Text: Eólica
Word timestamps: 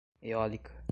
Eólica 0.21 0.81